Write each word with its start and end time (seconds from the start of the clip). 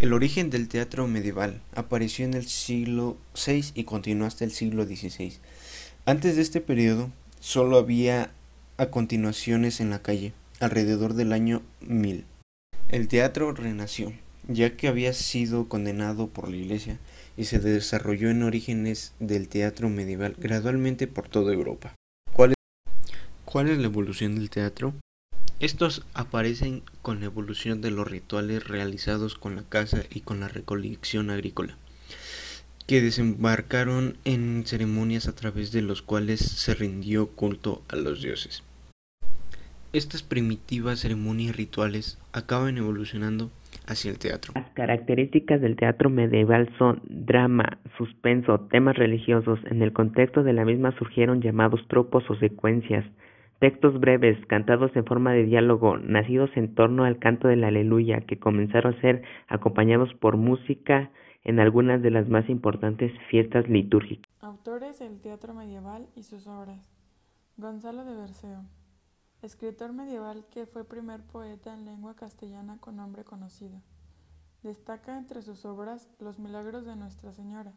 El 0.00 0.12
origen 0.12 0.48
del 0.48 0.68
teatro 0.68 1.08
medieval 1.08 1.60
apareció 1.74 2.24
en 2.24 2.34
el 2.34 2.46
siglo 2.46 3.16
VI 3.34 3.72
y 3.74 3.82
continuó 3.82 4.28
hasta 4.28 4.44
el 4.44 4.52
siglo 4.52 4.84
XVI. 4.84 5.32
Antes 6.04 6.36
de 6.36 6.42
este 6.42 6.60
periodo, 6.60 7.10
solo 7.40 7.78
había 7.78 8.30
a 8.76 8.86
continuaciones 8.86 9.80
en 9.80 9.90
la 9.90 10.00
calle, 10.00 10.34
alrededor 10.60 11.14
del 11.14 11.32
año 11.32 11.62
1000. 11.80 12.24
El 12.90 13.08
teatro 13.08 13.50
renació, 13.52 14.12
ya 14.46 14.76
que 14.76 14.86
había 14.86 15.12
sido 15.12 15.68
condenado 15.68 16.28
por 16.28 16.48
la 16.48 16.58
Iglesia, 16.58 17.00
y 17.36 17.46
se 17.46 17.58
desarrolló 17.58 18.30
en 18.30 18.44
orígenes 18.44 19.14
del 19.18 19.48
teatro 19.48 19.88
medieval 19.88 20.36
gradualmente 20.38 21.08
por 21.08 21.28
toda 21.28 21.52
Europa. 21.52 21.96
¿Cuál 22.32 22.50
es, 22.50 22.56
cuál 23.44 23.68
es 23.68 23.78
la 23.78 23.86
evolución 23.86 24.36
del 24.36 24.48
teatro? 24.48 24.94
Estos 25.60 26.06
aparecen 26.14 26.82
con 27.02 27.18
la 27.18 27.26
evolución 27.26 27.80
de 27.80 27.90
los 27.90 28.08
rituales 28.08 28.68
realizados 28.68 29.34
con 29.34 29.56
la 29.56 29.62
caza 29.68 30.02
y 30.08 30.20
con 30.20 30.38
la 30.38 30.46
recolección 30.46 31.30
agrícola, 31.30 31.74
que 32.86 33.00
desembarcaron 33.00 34.18
en 34.24 34.62
ceremonias 34.66 35.26
a 35.26 35.34
través 35.34 35.72
de 35.72 35.82
los 35.82 36.00
cuales 36.00 36.38
se 36.38 36.74
rindió 36.74 37.30
culto 37.30 37.82
a 37.88 37.96
los 37.96 38.22
dioses. 38.22 38.62
Estas 39.92 40.22
primitivas 40.22 41.00
ceremonias 41.00 41.56
rituales 41.56 42.20
acaban 42.32 42.78
evolucionando 42.78 43.50
hacia 43.88 44.12
el 44.12 44.18
teatro. 44.20 44.52
Las 44.54 44.70
características 44.74 45.60
del 45.60 45.74
teatro 45.74 46.08
medieval 46.08 46.70
son 46.78 47.02
drama, 47.08 47.78
suspenso, 47.96 48.60
temas 48.70 48.96
religiosos. 48.96 49.58
En 49.68 49.82
el 49.82 49.92
contexto 49.92 50.44
de 50.44 50.52
la 50.52 50.64
misma 50.64 50.96
surgieron 50.98 51.40
llamados 51.40 51.80
tropos 51.88 52.22
o 52.30 52.36
secuencias, 52.36 53.04
Textos 53.58 53.98
breves, 53.98 54.38
cantados 54.46 54.94
en 54.94 55.04
forma 55.04 55.32
de 55.32 55.42
diálogo, 55.42 55.98
nacidos 55.98 56.48
en 56.54 56.76
torno 56.76 57.02
al 57.02 57.18
canto 57.18 57.48
del 57.48 57.64
aleluya, 57.64 58.20
que 58.20 58.38
comenzaron 58.38 58.94
a 58.94 59.00
ser 59.00 59.22
acompañados 59.48 60.14
por 60.14 60.36
música 60.36 61.10
en 61.42 61.58
algunas 61.58 62.00
de 62.00 62.12
las 62.12 62.28
más 62.28 62.48
importantes 62.48 63.10
fiestas 63.28 63.68
litúrgicas. 63.68 64.30
Autores 64.40 65.00
del 65.00 65.20
teatro 65.20 65.54
medieval 65.54 66.06
y 66.14 66.22
sus 66.22 66.46
obras. 66.46 66.88
Gonzalo 67.56 68.04
de 68.04 68.16
Berceo, 68.16 68.62
escritor 69.42 69.92
medieval 69.92 70.44
que 70.52 70.66
fue 70.66 70.84
primer 70.84 71.22
poeta 71.22 71.74
en 71.74 71.84
lengua 71.84 72.14
castellana 72.14 72.78
con 72.78 72.94
nombre 72.94 73.24
conocido. 73.24 73.82
Destaca 74.62 75.18
entre 75.18 75.42
sus 75.42 75.64
obras 75.64 76.08
Los 76.20 76.38
Milagros 76.38 76.86
de 76.86 76.94
Nuestra 76.94 77.32
Señora, 77.32 77.72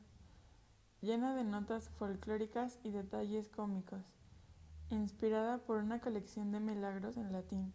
llena 1.02 1.36
de 1.36 1.44
notas 1.44 1.90
folclóricas 1.90 2.80
y 2.84 2.92
detalles 2.92 3.50
cómicos 3.50 4.21
inspirada 4.96 5.58
por 5.60 5.78
una 5.78 6.00
colección 6.00 6.52
de 6.52 6.60
milagros 6.60 7.18
en 7.18 7.32
latín. 7.32 7.74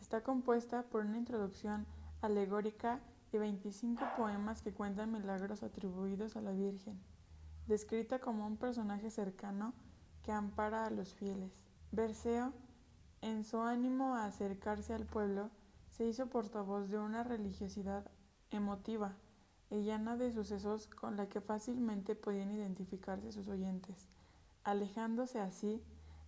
Está 0.00 0.22
compuesta 0.22 0.82
por 0.84 1.04
una 1.04 1.18
introducción 1.18 1.86
alegórica 2.20 3.00
y 3.32 3.38
25 3.38 4.04
poemas 4.16 4.62
que 4.62 4.72
cuentan 4.72 5.12
milagros 5.12 5.62
atribuidos 5.62 6.36
a 6.36 6.40
la 6.40 6.52
Virgen, 6.52 7.00
descrita 7.66 8.18
como 8.18 8.46
un 8.46 8.56
personaje 8.56 9.10
cercano 9.10 9.72
que 10.22 10.32
ampara 10.32 10.86
a 10.86 10.90
los 10.90 11.14
fieles. 11.14 11.52
Berceo, 11.90 12.52
en 13.20 13.44
su 13.44 13.60
ánimo 13.60 14.14
a 14.14 14.26
acercarse 14.26 14.94
al 14.94 15.06
pueblo, 15.06 15.50
se 15.90 16.06
hizo 16.06 16.26
portavoz 16.26 16.88
de 16.88 16.98
una 16.98 17.22
religiosidad 17.22 18.10
emotiva 18.50 19.16
y 19.70 19.82
llena 19.82 20.16
de 20.16 20.32
sucesos 20.32 20.86
con 20.86 21.16
la 21.16 21.28
que 21.28 21.40
fácilmente 21.40 22.14
podían 22.14 22.50
identificarse 22.50 23.32
sus 23.32 23.48
oyentes, 23.48 24.08
alejándose 24.64 25.40
así 25.40 25.82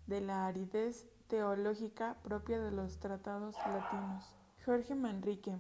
de 0.07 0.21
la 0.21 0.47
aridez 0.47 1.07
teológica 1.29 2.17
propia 2.23 2.61
de 2.61 2.71
los 2.71 2.99
tratados 2.99 3.57
latinos. 3.67 4.35
Jorge 4.65 4.95
Manrique, 4.95 5.57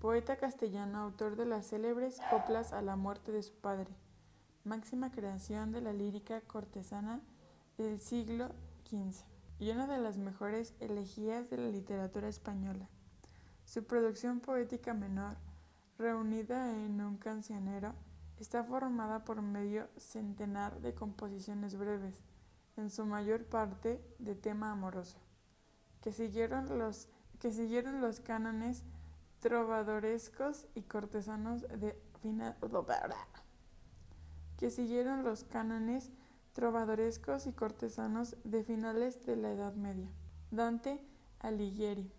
poeta 0.00 0.36
castellano, 0.36 0.98
autor 0.98 1.36
de 1.36 1.46
las 1.46 1.68
célebres 1.68 2.20
coplas 2.30 2.72
a 2.72 2.82
la 2.82 2.96
muerte 2.96 3.32
de 3.32 3.42
su 3.42 3.54
padre, 3.54 3.90
máxima 4.64 5.10
creación 5.10 5.72
de 5.72 5.80
la 5.80 5.92
lírica 5.92 6.40
cortesana 6.42 7.20
del 7.76 8.00
siglo 8.00 8.50
XV 8.88 9.24
y 9.58 9.70
una 9.70 9.86
de 9.86 9.98
las 9.98 10.16
mejores 10.16 10.74
elegías 10.80 11.50
de 11.50 11.58
la 11.58 11.68
literatura 11.68 12.28
española. 12.28 12.88
Su 13.64 13.84
producción 13.84 14.40
poética 14.40 14.94
menor, 14.94 15.36
reunida 15.98 16.72
en 16.72 17.00
un 17.00 17.18
cancionero, 17.18 17.94
está 18.38 18.64
formada 18.64 19.24
por 19.24 19.42
medio 19.42 19.86
centenar 19.98 20.80
de 20.80 20.94
composiciones 20.94 21.76
breves, 21.76 22.22
en 22.80 22.90
su 22.90 23.06
mayor 23.06 23.44
parte 23.44 24.02
de 24.18 24.34
tema 24.34 24.72
amoroso, 24.72 25.18
que 26.00 26.12
siguieron 26.12 26.78
los, 26.78 27.08
que 27.38 27.52
siguieron 27.52 28.00
los 28.00 28.20
cánones 28.20 28.84
trovadorescos 29.40 30.66
y 30.74 30.82
cortesanos 30.82 31.62
de 31.62 31.96
que 34.58 34.70
siguieron 34.70 35.24
los 35.24 35.44
cánones 35.44 36.10
trovadorescos 36.52 37.46
y 37.46 37.52
cortesanos 37.52 38.36
de 38.44 38.62
finales 38.62 39.24
de 39.24 39.36
la 39.36 39.52
Edad 39.52 39.74
Media. 39.74 40.10
Dante 40.50 41.00
Alighieri 41.38 42.12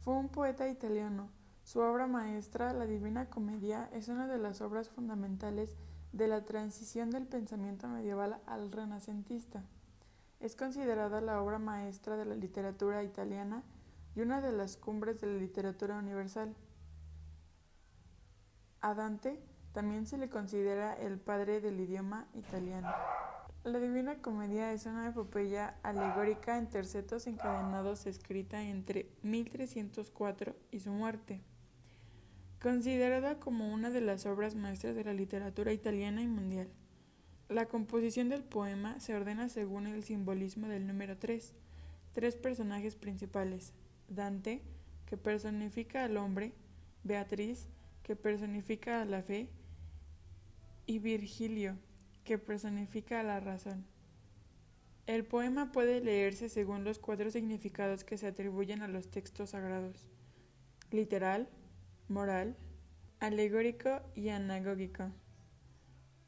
fue 0.00 0.14
un 0.14 0.28
poeta 0.28 0.68
italiano. 0.68 1.28
Su 1.62 1.80
obra 1.80 2.08
maestra, 2.08 2.72
La 2.72 2.86
Divina 2.86 3.30
Comedia, 3.30 3.88
es 3.92 4.08
una 4.08 4.26
de 4.26 4.38
las 4.38 4.60
obras 4.60 4.88
fundamentales 4.88 5.76
de 6.12 6.26
la 6.26 6.44
transición 6.44 7.10
del 7.10 7.26
pensamiento 7.26 7.86
medieval 7.86 8.40
al 8.46 8.72
renacentista. 8.72 9.62
Es 10.40 10.56
considerada 10.56 11.20
la 11.20 11.42
obra 11.42 11.58
maestra 11.58 12.16
de 12.16 12.24
la 12.24 12.34
literatura 12.34 13.02
italiana 13.02 13.62
y 14.16 14.22
una 14.22 14.40
de 14.40 14.52
las 14.52 14.78
cumbres 14.78 15.20
de 15.20 15.26
la 15.26 15.38
literatura 15.38 15.98
universal. 15.98 16.56
A 18.80 18.94
Dante 18.94 19.38
también 19.72 20.06
se 20.06 20.16
le 20.16 20.30
considera 20.30 20.94
el 20.94 21.18
padre 21.18 21.60
del 21.60 21.78
idioma 21.78 22.26
italiano. 22.34 22.88
La 23.62 23.78
Divina 23.78 24.22
Comedia 24.22 24.72
es 24.72 24.86
una 24.86 25.08
epopeya 25.08 25.76
alegórica 25.82 26.56
en 26.56 26.70
tercetos 26.70 27.26
encadenados 27.26 28.06
escrita 28.06 28.62
entre 28.62 29.10
1304 29.22 30.56
y 30.70 30.80
su 30.80 30.90
muerte. 30.90 31.42
Considerada 32.62 33.38
como 33.38 33.70
una 33.72 33.90
de 33.90 34.00
las 34.00 34.24
obras 34.24 34.54
maestras 34.54 34.94
de 34.94 35.04
la 35.04 35.12
literatura 35.12 35.74
italiana 35.74 36.22
y 36.22 36.28
mundial. 36.28 36.68
La 37.50 37.66
composición 37.66 38.28
del 38.28 38.44
poema 38.44 39.00
se 39.00 39.12
ordena 39.12 39.48
según 39.48 39.88
el 39.88 40.04
simbolismo 40.04 40.68
del 40.68 40.86
número 40.86 41.18
3. 41.18 41.52
Tres 42.12 42.36
personajes 42.36 42.94
principales. 42.94 43.72
Dante, 44.08 44.62
que 45.06 45.16
personifica 45.16 46.04
al 46.04 46.16
hombre, 46.16 46.52
Beatriz, 47.02 47.66
que 48.04 48.14
personifica 48.14 49.02
a 49.02 49.04
la 49.04 49.24
fe, 49.24 49.48
y 50.86 51.00
Virgilio, 51.00 51.76
que 52.22 52.38
personifica 52.38 53.18
a 53.18 53.24
la 53.24 53.40
razón. 53.40 53.84
El 55.08 55.24
poema 55.24 55.72
puede 55.72 56.00
leerse 56.00 56.48
según 56.48 56.84
los 56.84 57.00
cuatro 57.00 57.32
significados 57.32 58.04
que 58.04 58.16
se 58.16 58.28
atribuyen 58.28 58.80
a 58.80 58.86
los 58.86 59.10
textos 59.10 59.50
sagrados. 59.50 60.08
Literal, 60.92 61.48
moral, 62.06 62.54
alegórico 63.18 64.02
y 64.14 64.28
anagógico. 64.28 65.10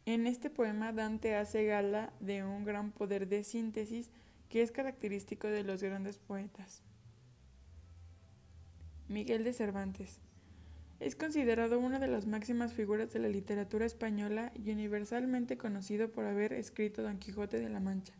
En 0.04 0.26
este 0.26 0.50
poema 0.50 0.92
Dante 0.92 1.36
hace 1.36 1.64
gala 1.64 2.12
de 2.18 2.42
un 2.42 2.64
gran 2.64 2.90
poder 2.90 3.28
de 3.28 3.44
síntesis 3.44 4.10
que 4.48 4.60
es 4.60 4.72
característico 4.72 5.46
de 5.46 5.62
los 5.62 5.80
grandes 5.80 6.18
poetas. 6.18 6.82
Miguel 9.06 9.44
de 9.44 9.52
Cervantes 9.52 10.18
es 10.98 11.14
considerado 11.14 11.78
una 11.78 12.00
de 12.00 12.08
las 12.08 12.26
máximas 12.26 12.72
figuras 12.72 13.12
de 13.12 13.20
la 13.20 13.28
literatura 13.28 13.86
española 13.86 14.50
y 14.56 14.72
universalmente 14.72 15.56
conocido 15.56 16.10
por 16.10 16.24
haber 16.24 16.52
escrito 16.52 17.02
Don 17.02 17.18
Quijote 17.18 17.60
de 17.60 17.68
la 17.68 17.78
Mancha, 17.78 18.14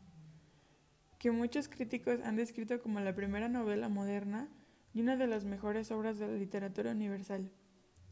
que 1.18 1.32
muchos 1.32 1.68
críticos 1.68 2.20
han 2.22 2.36
descrito 2.36 2.80
como 2.80 3.00
la 3.00 3.14
primera 3.14 3.48
novela 3.48 3.88
moderna 3.88 4.48
y 4.94 5.00
una 5.00 5.16
de 5.16 5.26
las 5.26 5.44
mejores 5.44 5.90
obras 5.90 6.20
de 6.20 6.28
la 6.28 6.34
literatura 6.34 6.92
universal, 6.92 7.50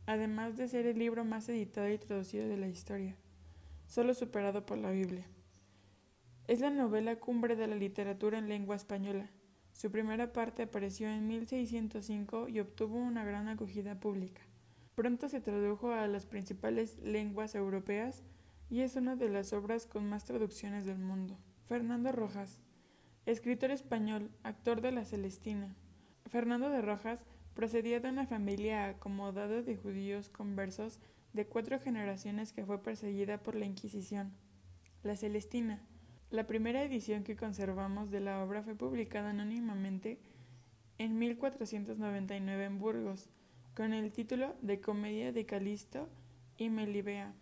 además 0.07 0.57
de 0.57 0.67
ser 0.67 0.87
el 0.87 0.99
libro 0.99 1.25
más 1.25 1.49
editado 1.49 1.89
y 1.89 1.99
traducido 1.99 2.49
de 2.49 2.57
la 2.57 2.67
historia 2.69 3.17
solo 3.91 4.15
superado 4.15 4.65
por 4.65 4.79
la 4.79 4.93
Biblia. 4.93 5.27
Es 6.47 6.61
la 6.61 6.71
novela 6.71 7.17
cumbre 7.17 7.57
de 7.57 7.67
la 7.67 7.75
literatura 7.75 8.39
en 8.39 8.49
lengua 8.49 8.77
española. 8.77 9.29
Su 9.73 9.91
primera 9.91 10.33
parte 10.33 10.63
apareció 10.63 11.09
en 11.09 11.27
1605 11.27 12.49
y 12.49 12.61
obtuvo 12.61 12.99
una 12.99 13.25
gran 13.25 13.49
acogida 13.49 13.99
pública. 13.99 14.43
Pronto 14.95 15.29
se 15.29 15.41
tradujo 15.41 15.91
a 15.91 16.07
las 16.07 16.25
principales 16.25 16.99
lenguas 16.99 17.57
europeas 17.57 18.23
y 18.69 18.83
es 18.83 18.95
una 18.95 19.17
de 19.17 19.29
las 19.29 19.53
obras 19.53 19.87
con 19.87 20.09
más 20.09 20.25
traducciones 20.25 20.85
del 20.87 20.99
mundo. 20.99 21.37
Fernando 21.67 22.13
Rojas, 22.13 22.61
escritor 23.27 23.73
español, 23.73 24.31
actor 24.45 24.83
de 24.83 24.93
La 24.93 25.05
Celestina. 25.05 25.75
Fernando 26.27 26.71
de 26.71 26.81
Rojas 26.81 27.27
procedía 27.55 27.99
de 27.99 28.11
una 28.11 28.29
familia 28.29 28.87
acomodada 28.87 29.63
de 29.63 29.77
judíos 29.77 30.29
conversos 30.29 31.01
de 31.33 31.47
cuatro 31.47 31.79
generaciones 31.79 32.53
que 32.53 32.65
fue 32.65 32.83
perseguida 32.83 33.43
por 33.43 33.55
la 33.55 33.67
Inquisición. 33.67 34.33
La 35.03 35.17
Celestina. 35.17 35.81
La 36.31 36.47
primera 36.47 36.83
edición 36.83 37.25
que 37.25 37.37
conservamos 37.37 38.11
de 38.11 38.21
la 38.21 38.43
obra 38.43 38.63
fue 38.63 38.75
publicada 38.75 39.31
anónimamente 39.31 40.21
en 40.99 41.19
1499 41.19 42.65
en 42.65 42.79
Burgos, 42.79 43.31
con 43.75 43.93
el 43.93 44.13
título 44.13 44.55
de 44.61 44.81
Comedia 44.81 45.33
de 45.33 45.47
Calisto 45.47 46.09
y 46.57 46.69
Melibea. 46.69 47.35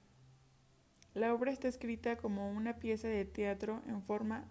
La 1.14 1.34
obra 1.34 1.50
está 1.50 1.68
escrita 1.68 2.16
como 2.16 2.50
una 2.50 2.78
pieza 2.78 3.08
de 3.08 3.24
teatro 3.24 3.82
en 3.88 4.02
forma 4.02 4.44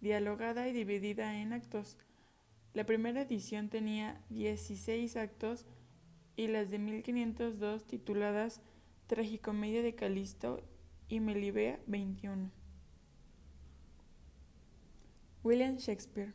dialogada 0.00 0.68
y 0.68 0.72
dividida 0.72 1.40
en 1.40 1.52
actos. 1.52 1.98
La 2.72 2.86
primera 2.86 3.22
edición 3.22 3.68
tenía 3.68 4.20
16 4.30 5.16
actos 5.16 5.66
y 6.36 6.48
las 6.48 6.70
de 6.70 6.78
1502 6.78 7.86
tituladas 7.86 8.62
Tragicomedia 9.06 9.82
de 9.82 9.94
Calisto 9.94 10.62
y 11.08 11.20
Melibea 11.20 11.78
21. 11.86 12.50
William 15.42 15.76
Shakespeare. 15.76 16.32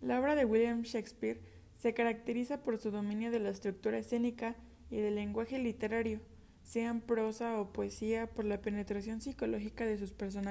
La 0.00 0.20
obra 0.20 0.36
de 0.36 0.44
William 0.44 0.82
Shakespeare 0.82 1.40
se 1.78 1.92
caracteriza 1.92 2.62
por 2.62 2.78
su 2.78 2.92
dominio 2.92 3.32
de 3.32 3.40
la 3.40 3.50
estructura 3.50 3.98
escénica 3.98 4.54
y 4.88 4.98
del 4.98 5.16
lenguaje 5.16 5.58
literario, 5.58 6.20
sean 6.62 7.00
prosa 7.00 7.60
o 7.60 7.72
poesía, 7.72 8.28
por 8.28 8.44
la 8.44 8.60
penetración 8.60 9.20
psicológica 9.20 9.84
de 9.84 9.98
sus 9.98 10.12
personajes 10.12 10.50